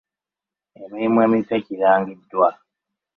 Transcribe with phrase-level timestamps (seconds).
[0.81, 2.47] Emirimu emipya girangiddwa.